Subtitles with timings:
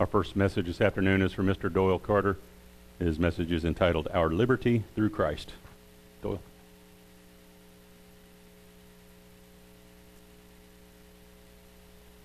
[0.00, 1.70] Our first message this afternoon is from Mr.
[1.70, 2.38] Doyle Carter.
[2.98, 5.52] His message is entitled Our Liberty Through Christ.
[6.22, 6.40] Doyle.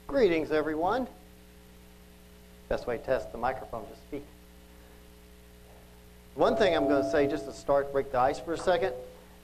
[0.07, 1.05] Greetings, everyone.
[2.69, 4.23] Best way to test the microphone to speak.
[6.35, 8.93] One thing I'm going to say, just to start, break the ice for a second,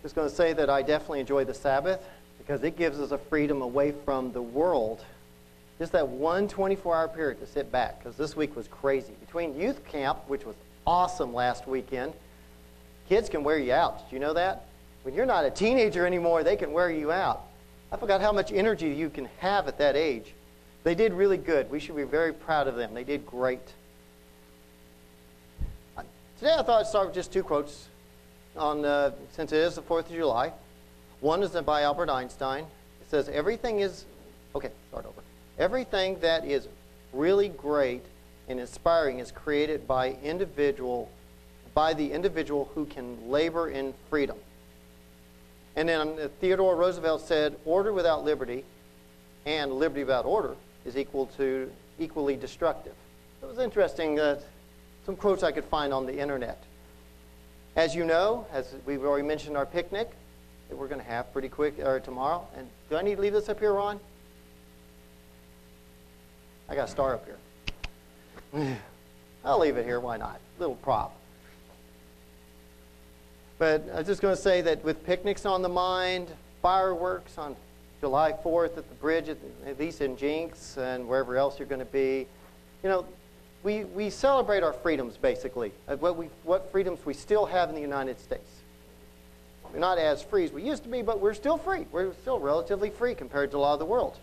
[0.06, 2.00] is going to say that I definitely enjoy the Sabbath
[2.38, 5.04] because it gives us a freedom away from the world.
[5.82, 9.14] Just that one 24 hour period to sit back because this week was crazy.
[9.20, 12.14] Between youth camp, which was awesome last weekend,
[13.10, 14.08] kids can wear you out.
[14.08, 14.68] Did you know that?
[15.02, 17.42] When you're not a teenager anymore, they can wear you out.
[17.92, 20.36] I forgot how much energy you can have at that age.
[20.84, 21.72] They did really good.
[21.72, 22.94] We should be very proud of them.
[22.94, 23.74] They did great.
[26.38, 27.88] Today I thought I'd start with just two quotes
[28.56, 30.54] on, uh, since it is the 4th of July.
[31.22, 32.66] One is by Albert Einstein.
[33.02, 34.06] It says, Everything is,
[34.54, 35.22] okay, start over.
[35.58, 36.68] Everything that is
[37.14, 38.04] really great
[38.48, 41.10] and inspiring is created by individual
[41.74, 44.38] by the individual who can labor in freedom.
[45.76, 48.66] And then uh, Theodore Roosevelt said, order without liberty
[49.46, 52.94] and liberty without order is equal to equally destructive.
[53.42, 54.42] It was interesting that uh,
[55.06, 56.62] some quotes I could find on the internet.
[57.76, 60.12] As you know, as we've already mentioned our picnic
[60.70, 62.46] that we're going to have pretty quick or tomorrow.
[62.58, 64.00] And do I need to leave this up here, Ron?
[66.70, 67.26] I got a star up
[68.54, 68.78] here.
[69.46, 70.00] I'll leave it here.
[70.00, 70.40] Why not?
[70.60, 71.16] Little prop.
[73.58, 76.30] But I was just going to say that with picnics on the mind,
[76.62, 77.56] fireworks on
[78.00, 81.80] July 4th at the bridge, at, at least in Jenks and wherever else you're going
[81.80, 82.26] to be.
[82.84, 83.06] You know,
[83.64, 87.82] we, we celebrate our freedoms, basically, what, we, what freedoms we still have in the
[87.82, 88.50] United States.
[89.72, 91.86] We're not as free as we used to be, but we're still free.
[91.92, 94.18] We're still relatively free compared to a lot of the world.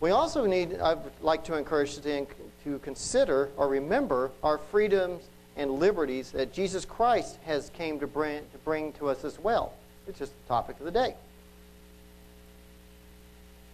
[0.00, 2.26] We also need, I'd like to encourage you
[2.64, 5.24] to consider or remember our freedoms
[5.56, 9.74] and liberties that Jesus Christ has came to bring, to bring to us as well.
[10.08, 11.14] It's just the topic of the day.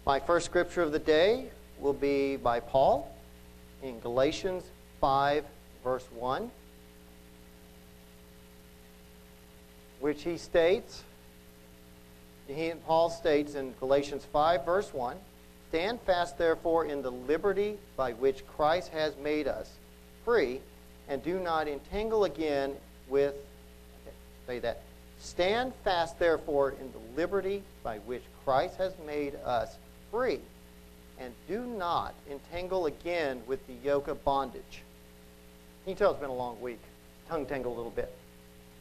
[0.05, 1.47] My first scripture of the day
[1.79, 3.15] will be by Paul
[3.83, 4.65] in Galatians
[5.01, 5.45] 5,
[5.85, 6.51] verse 1,
[10.01, 11.05] which he states,
[12.49, 15.17] he, Paul states in Galatians 5, verse 1,
[15.69, 19.71] Stand fast, therefore, in the liberty by which Christ has made us
[20.25, 20.61] free,
[21.09, 22.75] and do not entangle again
[23.09, 23.35] with,
[24.47, 24.83] say that.
[25.19, 29.77] Stand fast, therefore, in the liberty by which Christ has made us
[30.11, 30.41] free.
[31.19, 34.83] And do not entangle again with the yoke of bondage.
[35.87, 36.81] You tell it's been a long week.
[37.29, 38.13] Tongue tangled a little bit.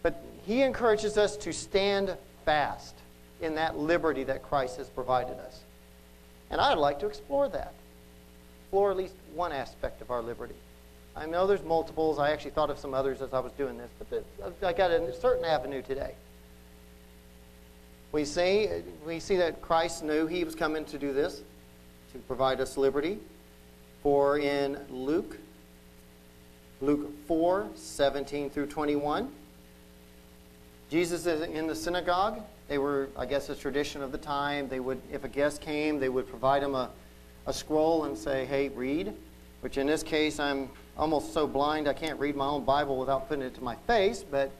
[0.03, 2.95] But he encourages us to stand fast
[3.41, 5.61] in that liberty that Christ has provided us.
[6.51, 7.73] And I'd like to explore that.
[8.63, 10.55] Explore at least one aspect of our liberty.
[11.15, 12.19] I know there's multiples.
[12.19, 14.25] I actually thought of some others as I was doing this, but
[14.63, 16.13] I got a certain avenue today.
[18.11, 18.69] We see,
[19.05, 21.41] we see that Christ knew he was coming to do this,
[22.13, 23.19] to provide us liberty.
[24.03, 25.37] For in Luke,
[26.81, 29.31] Luke 4, 17 through 21,
[30.89, 32.41] Jesus is in the synagogue.
[32.67, 34.67] They were, I guess, a tradition of the time.
[34.69, 36.89] They would, if a guest came, they would provide him a,
[37.45, 39.13] a scroll and say, hey, read.
[39.61, 43.27] Which in this case, I'm almost so blind I can't read my own Bible without
[43.27, 44.51] putting it to my face, but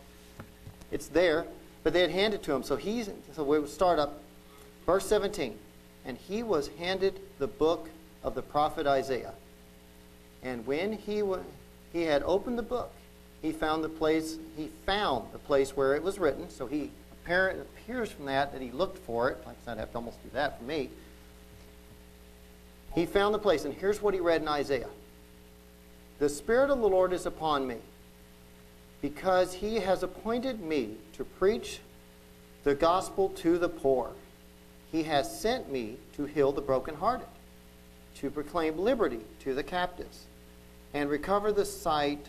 [0.91, 1.45] it's there.
[1.83, 2.63] But they had handed to him.
[2.63, 4.21] So he's so we would start up
[4.85, 5.57] verse 17.
[6.05, 7.89] And he was handed the book
[8.23, 9.33] of the prophet Isaiah.
[10.43, 11.39] And when he wa-
[11.93, 12.91] he had opened the book,
[13.41, 16.49] he found the place he found the place where it was written.
[16.49, 16.91] So he
[17.25, 19.37] apparent it appears from that that he looked for it.
[19.45, 20.89] Like I said, I have to almost do that for me.
[22.93, 24.89] He found the place, and here's what he read in Isaiah.
[26.19, 27.77] The Spirit of the Lord is upon me
[29.01, 31.79] because he has appointed me to preach
[32.63, 34.11] the gospel to the poor.
[34.91, 37.27] He has sent me to heal the brokenhearted,
[38.19, 40.25] to proclaim liberty to the captives,
[40.93, 42.25] and recover the sight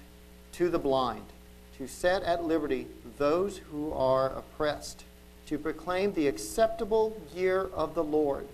[0.52, 1.24] to the blind,
[1.78, 2.86] to set at liberty
[3.18, 5.04] those who are oppressed,
[5.46, 8.46] to proclaim the acceptable year of the Lord.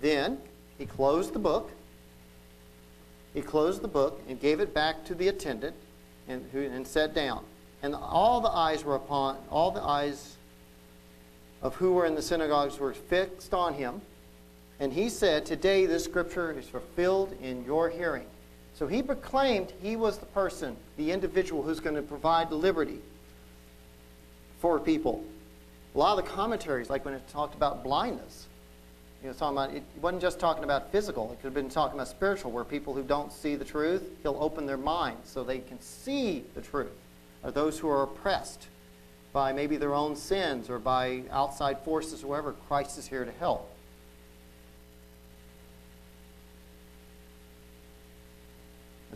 [0.00, 0.38] Then
[0.78, 1.70] he closed the book.
[3.34, 5.74] He closed the book and gave it back to the attendant
[6.28, 7.44] and, who, and sat down.
[7.82, 10.36] And all the eyes were upon, all the eyes
[11.62, 14.00] of who were in the synagogues were fixed on him.
[14.80, 18.26] And he said, Today this scripture is fulfilled in your hearing.
[18.74, 23.00] So he proclaimed he was the person, the individual who's going to provide liberty
[24.60, 25.24] for people.
[25.94, 28.46] A lot of the commentaries, like when it talked about blindness,
[29.22, 31.30] You know, talking about, it wasn't just talking about physical.
[31.30, 34.38] It could have been talking about spiritual, where people who don't see the truth, he'll
[34.40, 36.90] open their minds so they can see the truth.
[37.44, 38.66] Or those who are oppressed
[39.32, 43.30] by maybe their own sins or by outside forces or whatever, Christ is here to
[43.38, 43.71] help.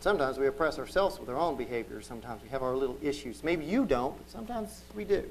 [0.07, 2.01] Sometimes we oppress ourselves with our own behavior.
[2.01, 3.43] Sometimes we have our little issues.
[3.43, 5.29] Maybe you don't, but sometimes we do.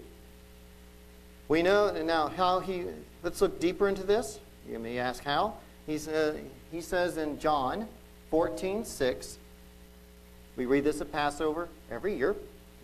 [1.47, 2.83] We know now how he,
[3.23, 4.37] let's look deeper into this.
[4.69, 5.53] You may ask how.
[5.87, 6.35] He's, uh,
[6.73, 7.87] he says in John
[8.31, 9.37] 14, 6,
[10.57, 12.35] we read this at Passover every year,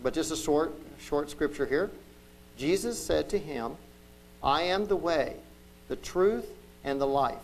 [0.02, 1.90] but just a short, short scripture here.
[2.56, 3.76] Jesus said to him,
[4.42, 5.36] I am the way,
[5.88, 6.46] the truth,
[6.84, 7.36] and the life.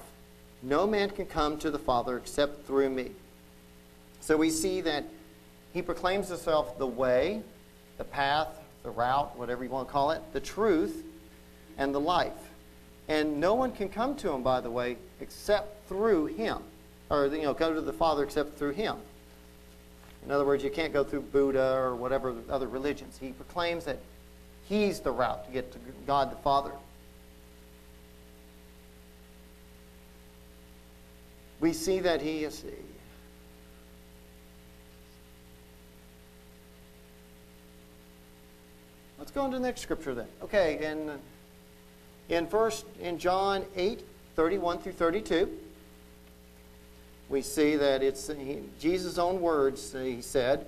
[0.63, 3.11] No man can come to the Father except through me.
[4.29, 5.05] So we see that
[5.73, 7.41] he proclaims himself the way,
[7.97, 8.49] the path,
[8.83, 11.03] the route, whatever you want to call it, the truth,
[11.79, 12.51] and the life.
[13.09, 16.59] And no one can come to him, by the way, except through him.
[17.09, 18.97] Or, you know, go to the Father except through him.
[20.27, 23.17] In other words, you can't go through Buddha or whatever other religions.
[23.19, 23.99] He proclaims that
[24.69, 26.73] he's the route to get to God the Father.
[31.61, 32.63] We see that he is.
[39.29, 40.27] Let's go into the next scripture then.
[40.43, 41.19] Okay, in
[42.31, 44.03] in first in John 8,
[44.37, 45.51] 31 through 32,
[47.29, 48.31] we see that it's
[48.81, 49.95] Jesus' own words.
[49.95, 50.67] Uh, he said,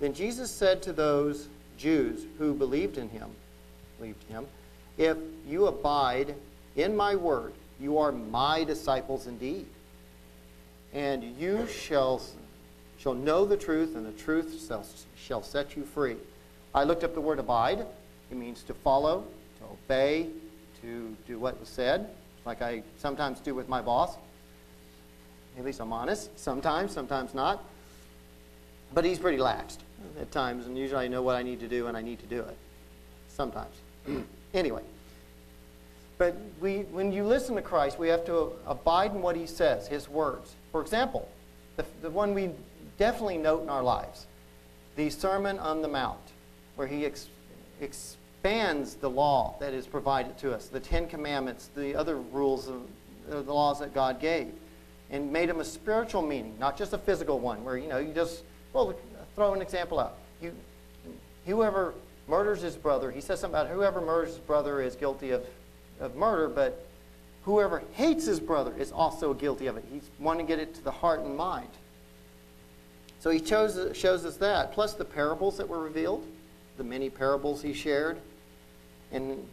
[0.00, 3.28] "Then Jesus said to those Jews who believed in him,
[3.98, 4.46] believed him,
[4.96, 6.34] if you abide
[6.76, 9.66] in my word, you are my disciples indeed,
[10.94, 12.22] and you shall
[12.96, 16.16] shall know the truth, and the truth shall, shall set you free."
[16.74, 17.80] I looked up the word abide.
[18.30, 19.24] It means to follow,
[19.58, 20.28] to obey,
[20.82, 22.10] to do what was said,
[22.44, 24.16] like I sometimes do with my boss.
[25.58, 26.38] At least I'm honest.
[26.38, 27.64] Sometimes, sometimes not.
[28.94, 29.78] But he's pretty laxed
[30.20, 32.26] at times, and usually I know what I need to do and I need to
[32.26, 32.56] do it.
[33.28, 33.74] Sometimes.
[34.54, 34.82] anyway.
[36.16, 39.86] But we, when you listen to Christ, we have to abide in what he says,
[39.86, 40.54] his words.
[40.72, 41.28] For example,
[41.76, 42.50] the, the one we
[42.98, 44.26] definitely note in our lives,
[44.96, 46.18] the Sermon on the Mount,
[46.78, 47.26] where he ex,
[47.82, 52.68] ex, expands the law that is provided to us, the Ten Commandments, the other rules
[52.68, 52.82] of
[53.28, 54.52] the laws that God gave,
[55.10, 58.14] and made them a spiritual meaning, not just a physical one, where you know you
[58.14, 58.94] just well
[59.34, 60.14] throw an example out.
[60.40, 60.54] You,
[61.46, 61.94] whoever
[62.28, 65.44] murders his brother, he says something about whoever murders his brother is guilty of,
[65.98, 66.86] of murder, but
[67.42, 69.84] whoever hates his brother is also guilty of it.
[69.90, 71.70] He's wanting to get it to the heart and mind.
[73.18, 76.24] So he chose, shows us that, plus the parables that were revealed,
[76.78, 78.18] the many parables he shared.
[79.12, 79.46] And,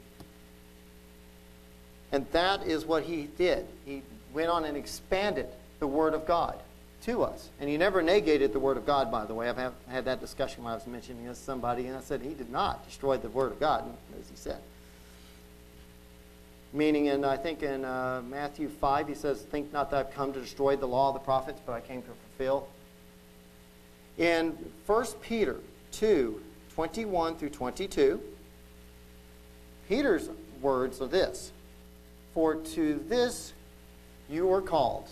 [2.11, 3.65] and that is what he did.
[3.85, 4.01] He
[4.33, 5.47] went on and expanded
[5.79, 6.59] the Word of God
[7.03, 7.49] to us.
[7.59, 9.49] And he never negated the Word of God, by the way.
[9.49, 12.33] I've had that discussion when I was mentioning this to somebody, and I said he
[12.33, 13.85] did not destroy the Word of God,
[14.19, 14.59] as he said.
[16.73, 20.33] Meaning, in I think in uh, Matthew 5, he says, Think not that I've come
[20.33, 22.67] to destroy the law of the prophets, but I came to fulfill.
[24.17, 25.57] In 1 Peter
[25.93, 26.41] 2,
[26.75, 28.19] 21 through 22,
[29.87, 30.29] Peter's
[30.61, 31.51] words are this
[32.33, 33.53] For to this
[34.29, 35.07] you were called,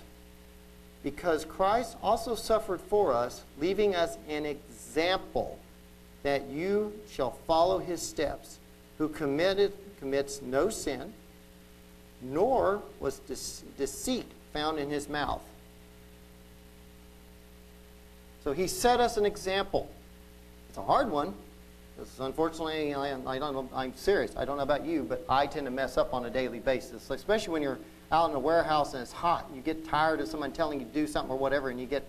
[1.04, 5.58] because Christ also suffered for us, leaving us an example
[6.24, 8.60] that you shall follow his steps,
[8.98, 11.14] who committed commits no sin,
[12.22, 13.20] nor was
[13.78, 15.42] deceit found in his mouth.
[18.44, 19.90] So he set us an example.
[20.70, 21.34] It's a hard one,
[21.96, 24.36] because unfortunately, I, I don't know, I'm serious.
[24.36, 27.10] I don't know about you, but I tend to mess up on a daily basis,
[27.10, 27.80] especially when you're
[28.12, 29.50] out in a warehouse and it's hot.
[29.54, 32.04] You get tired of someone telling you to do something or whatever, and you get,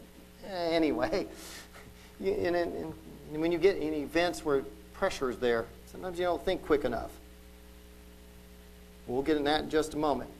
[0.48, 1.26] eh, anyway.
[2.20, 2.94] you, and, and,
[3.32, 4.62] and when you get in events where
[4.94, 7.10] pressure is there, sometimes you don't think quick enough.
[9.06, 10.30] We'll get in that in just a moment.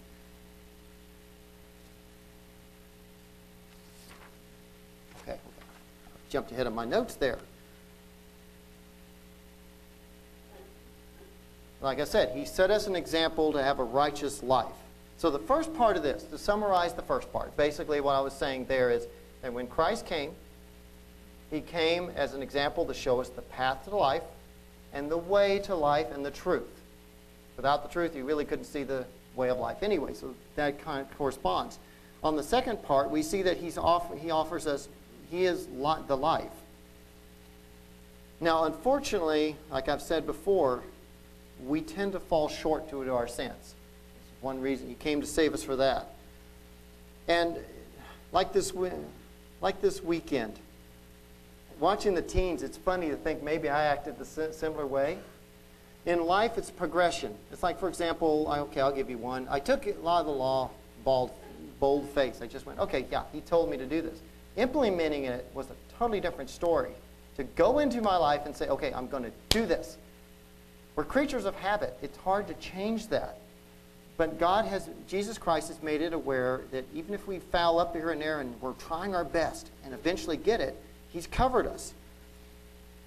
[5.22, 5.38] Okay,
[6.30, 7.38] jumped ahead of my notes there.
[11.84, 14.72] Like I said, he set us an example to have a righteous life.
[15.18, 18.32] So the first part of this, to summarize the first part, basically what I was
[18.32, 19.06] saying there is
[19.42, 20.30] that when Christ came,
[21.50, 24.22] he came as an example to show us the path to life
[24.94, 26.80] and the way to life and the truth.
[27.58, 29.04] Without the truth, you really couldn't see the
[29.36, 31.78] way of life anyway, so that kind of corresponds.
[32.22, 34.88] On the second part, we see that he's off, he offers us,
[35.30, 36.50] he is li- the life.
[38.40, 40.82] Now, unfortunately, like I've said before,
[41.64, 43.74] we tend to fall short to our sins.
[44.40, 44.88] one reason.
[44.88, 46.14] He came to save us for that.
[47.28, 47.56] And
[48.32, 48.72] like this,
[49.60, 50.58] like this weekend,
[51.80, 55.18] watching the teens, it's funny to think maybe I acted the similar way.
[56.06, 57.34] In life, it's progression.
[57.50, 59.46] It's like, for example, okay, I'll give you one.
[59.50, 60.70] I took a lot of the law
[61.02, 61.30] bald,
[61.80, 62.40] bold face.
[62.42, 64.20] I just went, okay, yeah, he told me to do this.
[64.56, 66.92] Implementing it was a totally different story.
[67.36, 69.96] To go into my life and say, okay, I'm going to do this.
[70.96, 71.96] We're creatures of habit.
[72.02, 73.38] It's hard to change that.
[74.16, 77.96] But God has, Jesus Christ has made it aware that even if we foul up
[77.96, 81.92] here and there and we're trying our best and eventually get it, He's covered us.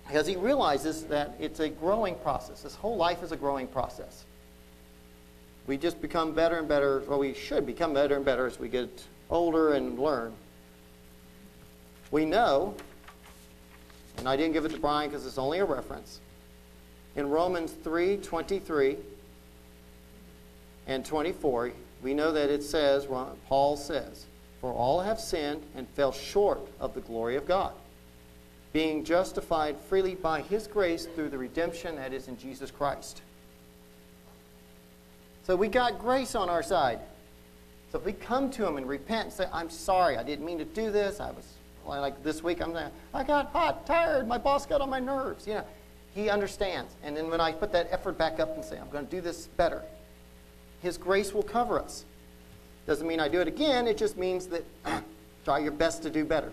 [0.06, 2.62] Because He realizes that it's a growing process.
[2.62, 4.26] This whole life is a growing process.
[5.66, 8.68] We just become better and better, well, we should become better and better as we
[8.68, 10.34] get older and learn.
[12.12, 12.74] We know,
[14.18, 16.22] and I didn't give it to Brian because it's only a reference,
[17.18, 18.96] in Romans 3 23
[20.86, 21.72] and 24,
[22.02, 23.08] we know that it says,
[23.48, 24.26] Paul says,
[24.62, 27.74] For all have sinned and fell short of the glory of God,
[28.72, 33.22] being justified freely by his grace through the redemption that is in Jesus Christ.
[35.44, 37.00] So we got grace on our side.
[37.92, 40.58] So if we come to him and repent and say, I'm sorry, I didn't mean
[40.60, 41.54] to do this, I was
[41.86, 45.48] like this week, I'm saying, I got hot, tired, my boss got on my nerves.
[45.48, 45.66] You know,
[46.18, 46.96] he understands.
[47.04, 49.22] And then when I put that effort back up and say, I'm going to do
[49.22, 49.84] this better,
[50.82, 52.06] his grace will cover us.
[52.88, 54.66] Doesn't mean I do it again, it just means that
[55.46, 56.52] try your best to do better.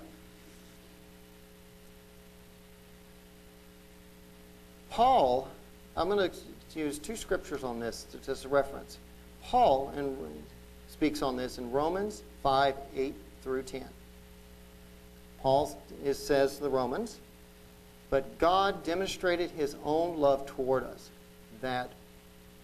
[4.90, 5.48] Paul,
[5.96, 8.98] I'm going to use two scriptures on this as a reference.
[9.44, 10.14] Paul and
[10.88, 13.84] speaks on this in Romans 5 8 through 10.
[15.40, 17.18] Paul is, says to the Romans,
[18.14, 21.10] But God demonstrated his own love toward us,
[21.60, 21.90] that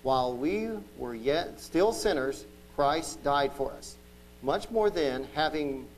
[0.05, 2.45] while we were yet still sinners,
[2.77, 3.97] Christ died for us.
[4.45, 5.89] Much more then, having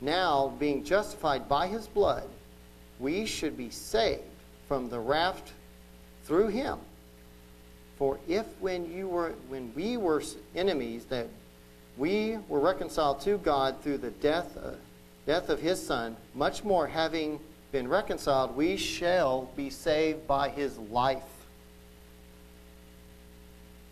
[0.00, 2.26] now being justified by his blood,
[2.98, 4.22] we should be saved
[4.66, 5.52] from the wrath
[6.24, 6.78] through him.
[7.98, 10.22] For if when you were when we were
[10.56, 11.26] enemies that
[11.98, 14.70] we were reconciled to God through the death uh,
[15.26, 17.38] death of his son, much more having
[17.72, 21.22] been reconciled, we shall be saved by his life.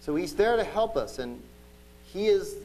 [0.00, 1.42] So he's there to help us, and
[2.04, 2.56] he is,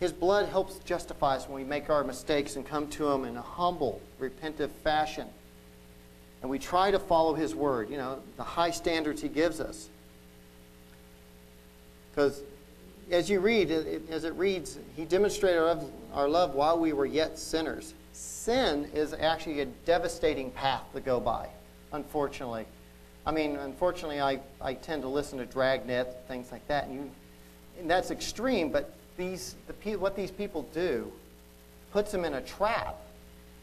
[0.00, 3.36] his blood helps justify us when we make our mistakes and come to him in
[3.36, 5.28] a humble, repentive fashion.
[6.42, 9.88] And we try to follow his word, you know, the high standards he gives us.
[12.10, 12.42] Because
[13.10, 15.60] as you read, as it reads, he demonstrated
[16.12, 17.94] our love while we were yet sinners.
[18.12, 21.48] Sin is actually a devastating path to go by,
[21.92, 22.66] unfortunately.
[23.26, 27.10] I mean, unfortunately, I, I tend to listen to Dragnet, things like that, and, you,
[27.78, 31.10] and that's extreme, but these, the, what these people do
[31.92, 32.96] puts them in a trap.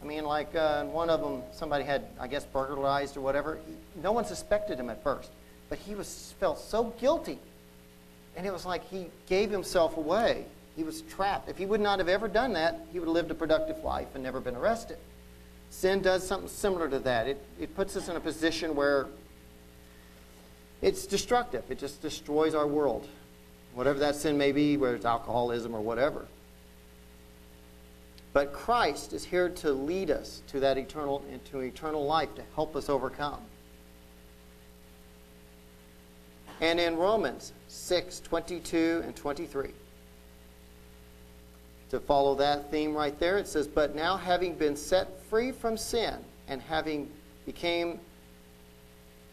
[0.01, 3.59] I mean, like uh, one of them, somebody had, I guess, burglarized or whatever.
[4.01, 5.29] No one suspected him at first,
[5.69, 7.37] but he was felt so guilty,
[8.35, 10.45] and it was like he gave himself away.
[10.75, 11.49] He was trapped.
[11.49, 14.07] If he would not have ever done that, he would have lived a productive life
[14.13, 14.97] and never been arrested.
[15.69, 17.27] Sin does something similar to that.
[17.27, 19.07] It, it puts us in a position where
[20.81, 21.63] it's destructive.
[21.69, 23.07] It just destroys our world.
[23.73, 26.25] Whatever that sin may be, whether it's alcoholism or whatever.
[28.33, 32.75] But Christ is here to lead us to that eternal into eternal life to help
[32.75, 33.41] us overcome.
[36.59, 39.69] And in Romans 6, 22 and 23.
[41.89, 45.77] To follow that theme right there, it says, But now having been set free from
[45.77, 46.15] sin
[46.47, 47.09] and having
[47.45, 47.99] became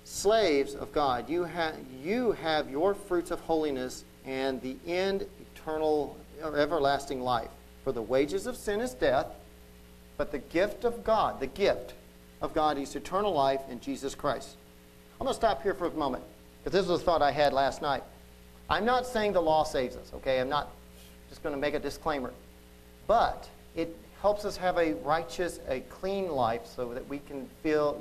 [0.05, 6.17] slaves of God, you, ha- you have your fruits of holiness and the end eternal
[6.43, 7.51] or everlasting life.
[7.85, 9.27] For the wages of sin is death,
[10.17, 11.95] but the gift of God, the gift
[12.41, 14.57] of God is eternal life in Jesus Christ.
[15.21, 16.25] I'm going to stop here for a moment
[16.69, 18.03] because this was a thought I had last night.
[18.69, 20.39] I'm not saying the law saves us, okay?
[20.39, 20.71] I'm not
[21.31, 22.31] just going to make a disclaimer.
[23.07, 27.99] But it helps us have a righteous, a clean life so that we can feel,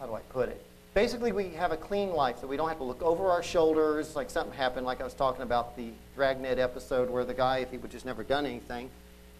[0.00, 0.64] how do I put it?
[0.94, 4.14] basically we have a clean life so we don't have to look over our shoulders
[4.14, 7.70] like something happened like i was talking about the dragnet episode where the guy if
[7.70, 8.90] he would just never done anything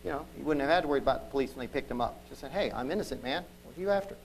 [0.02, 2.00] you know he wouldn't have had to worry about the police when they picked him
[2.00, 4.16] up just said hey i'm innocent man what are you after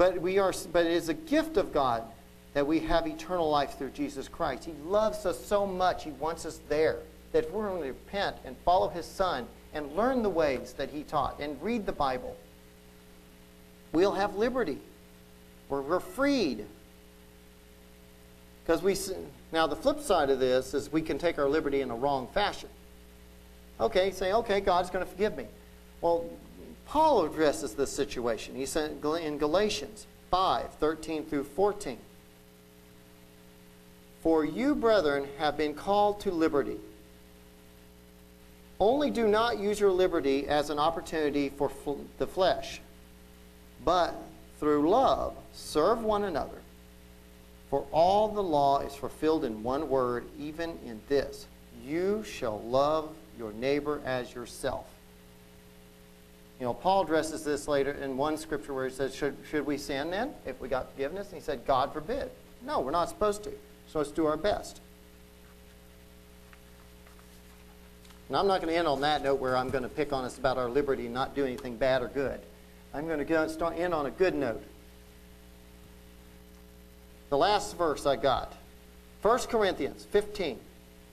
[0.00, 2.02] but we are but it is a gift of god
[2.54, 6.46] that we have eternal life through jesus christ he loves us so much he wants
[6.46, 7.00] us there
[7.32, 10.88] that if we're going to repent and follow his son and learn the ways that
[10.90, 12.34] he taught and read the bible
[13.92, 14.78] we'll have liberty.
[15.68, 16.64] Where we're freed.
[18.64, 18.96] Because we
[19.52, 22.28] now the flip side of this is we can take our liberty in a wrong
[22.32, 22.68] fashion.
[23.80, 25.46] Okay, say, okay, God's going to forgive me.
[26.00, 26.26] Well,
[26.90, 28.56] Paul addresses this situation.
[28.56, 31.96] He said in Galatians 5, 13 through 14.
[34.24, 36.78] For you, brethren, have been called to liberty.
[38.80, 41.70] Only do not use your liberty as an opportunity for
[42.18, 42.80] the flesh,
[43.84, 44.20] but
[44.58, 46.58] through love serve one another.
[47.70, 51.46] For all the law is fulfilled in one word, even in this
[51.86, 54.86] you shall love your neighbor as yourself.
[56.60, 59.78] You know, Paul addresses this later in one scripture where he says, Should, should we
[59.78, 61.28] sin then if we got forgiveness?
[61.28, 62.30] And he said, God forbid.
[62.66, 63.50] No, we're not supposed to.
[63.88, 64.80] So let's do our best.
[68.28, 70.24] And I'm not going to end on that note where I'm going to pick on
[70.24, 72.38] us about our liberty and not do anything bad or good.
[72.92, 74.62] I'm going to start end on a good note.
[77.30, 78.52] The last verse I got
[79.22, 80.58] 1 Corinthians 15,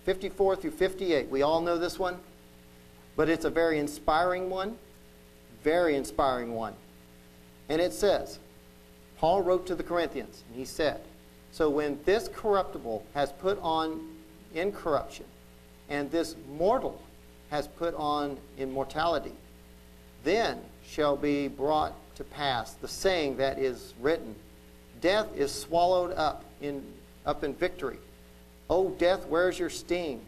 [0.04, 1.30] 54 through 58.
[1.30, 2.18] We all know this one,
[3.16, 4.77] but it's a very inspiring one.
[5.68, 6.76] Very inspiring one.
[7.68, 8.40] And it says,
[9.18, 11.02] Paul wrote to the Corinthians, and he said,
[11.52, 14.16] So when this corruptible has put on
[14.54, 15.26] incorruption,
[15.90, 17.02] and this mortal
[17.50, 19.34] has put on immortality,
[20.24, 24.36] then shall be brought to pass the saying that is written
[25.02, 26.82] Death is swallowed up in,
[27.26, 27.98] up in victory.
[28.70, 30.22] Oh, death, where's your sting?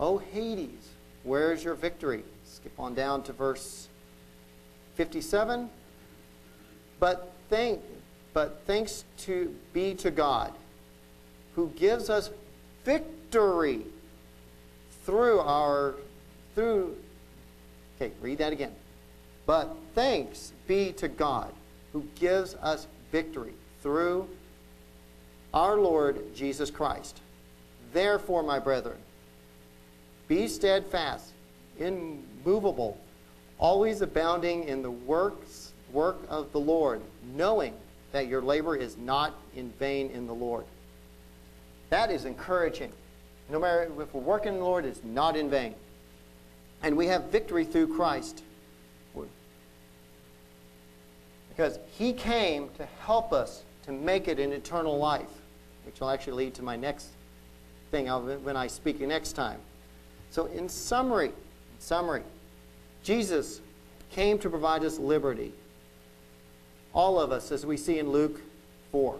[0.00, 0.88] Oh, Hades,
[1.24, 2.24] where's your victory?
[2.46, 3.88] Skip on down to verse
[4.94, 5.70] 57.
[7.00, 7.80] But, thank,
[8.32, 10.52] but thanks to be to God,
[11.54, 12.30] who gives us
[12.84, 13.82] victory
[15.04, 15.94] through our
[16.54, 16.96] through
[17.96, 18.72] okay read that again
[19.46, 21.52] but thanks be to god
[21.92, 24.28] who gives us victory through
[25.52, 27.20] our Lord Jesus Christ.
[27.92, 28.96] Therefore, my brethren,
[30.28, 31.32] be steadfast,
[31.78, 32.98] immovable,
[33.62, 37.00] always abounding in the works work of the Lord,
[37.36, 37.74] knowing
[38.10, 40.64] that your labor is not in vain in the Lord.
[41.90, 42.92] That is encouraging.
[43.48, 45.74] No matter if we're working in the Lord, it's not in vain.
[46.82, 48.42] And we have victory through Christ.
[51.50, 55.28] Because he came to help us to make it an eternal life,
[55.84, 57.08] which will actually lead to my next
[57.90, 58.06] thing
[58.42, 59.60] when I speak next time.
[60.30, 62.22] So, in summary, in summary,
[63.02, 63.60] Jesus
[64.10, 65.52] came to provide us liberty.
[66.94, 68.40] All of us, as we see in Luke
[68.90, 69.18] 4.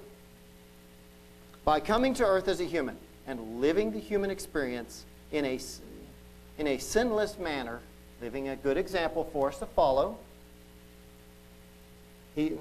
[1.65, 5.59] By coming to earth as a human and living the human experience in a,
[6.59, 7.81] in a sinless manner,
[8.21, 10.19] living a good example for us to follow,
[12.35, 12.53] he,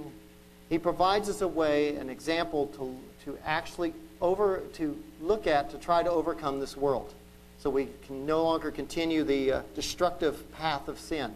[0.69, 5.77] he provides us a way, an example to, to actually over, to look at to
[5.77, 7.13] try to overcome this world.
[7.61, 11.33] So we can no longer continue the uh, destructive path of sin.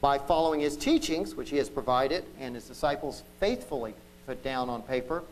[0.00, 3.94] By following his teachings, which he has provided, and his disciples faithfully
[4.26, 5.22] put down on paper,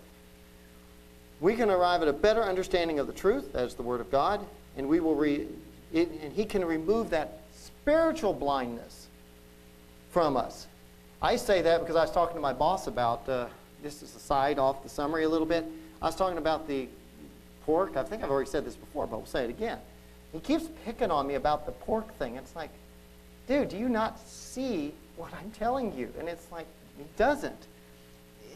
[1.40, 4.10] we can arrive at a better understanding of the truth, that is the Word of
[4.10, 4.44] God,
[4.76, 5.46] and we will re-
[5.92, 9.06] it, and he can remove that spiritual blindness
[10.10, 10.66] from us
[11.20, 13.46] I say that because I was talking to my boss about, uh,
[13.82, 15.64] just as a side off the summary a little bit,
[16.00, 16.88] I was talking about the
[17.66, 17.96] pork.
[17.96, 19.78] I think I've already said this before, but we'll say it again.
[20.32, 22.36] He keeps picking on me about the pork thing.
[22.36, 22.70] It's like,
[23.46, 26.12] dude, do you not see what I'm telling you?
[26.18, 27.66] And it's like, he doesn't.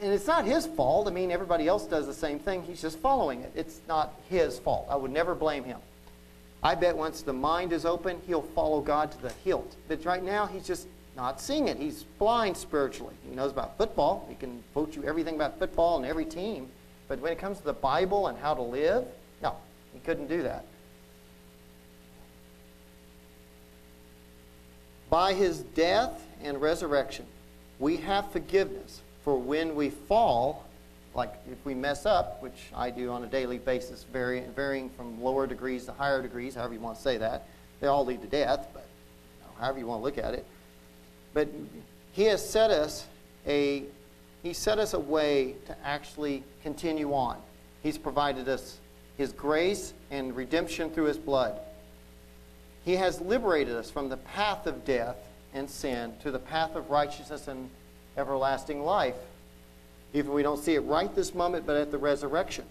[0.02, 1.06] And it's not his fault.
[1.06, 2.62] I mean, everybody else does the same thing.
[2.62, 3.52] He's just following it.
[3.54, 4.86] It's not his fault.
[4.90, 5.78] I would never blame him.
[6.62, 9.76] I bet once the mind is open, he'll follow God to the hilt.
[9.88, 11.76] But right now, he's just not seeing it.
[11.76, 13.14] He's blind spiritually.
[13.28, 14.26] He knows about football.
[14.28, 16.68] He can quote you everything about football and every team.
[17.08, 19.04] But when it comes to the Bible and how to live,
[19.42, 19.56] no,
[19.92, 20.64] he couldn't do that.
[25.12, 27.26] By his death and resurrection,
[27.78, 30.64] we have forgiveness for when we fall,
[31.14, 35.46] like if we mess up, which I do on a daily basis, varying, from lower
[35.46, 37.46] degrees to higher degrees, however you want to say that.
[37.80, 40.46] They all lead to death, but you know, however you want to look at it.
[41.34, 41.50] But
[42.12, 43.06] he has set us
[43.46, 43.82] a
[44.42, 47.36] he set us a way to actually continue on.
[47.82, 48.78] He's provided us
[49.18, 51.60] his grace and redemption through his blood.
[52.84, 55.16] He has liberated us from the path of death
[55.54, 57.70] and sin to the path of righteousness and
[58.16, 59.16] everlasting life.
[60.14, 62.64] Even we don't see it right this moment, but at the resurrection.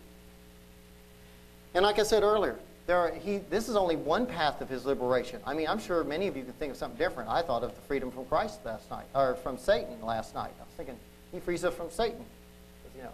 [1.73, 4.85] And like I said earlier, there are, he, this is only one path of his
[4.85, 5.39] liberation.
[5.45, 7.29] I mean, I'm sure many of you can think of something different.
[7.29, 10.51] I thought of the freedom from Christ last night, or from Satan last night.
[10.59, 10.97] I was thinking,
[11.31, 12.23] he frees us from Satan.
[12.97, 13.13] You know.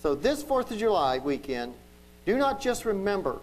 [0.00, 1.74] So, this 4th of July weekend,
[2.24, 3.38] do not just remember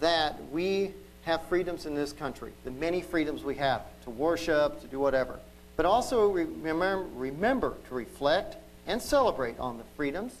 [0.00, 4.86] that we have freedoms in this country, the many freedoms we have to worship, to
[4.86, 5.38] do whatever,
[5.76, 8.56] but also remember, remember to reflect
[8.86, 10.32] and celebrate on the freedoms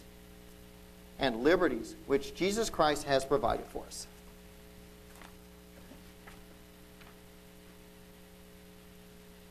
[1.18, 4.06] and liberties which Jesus Christ has provided for us.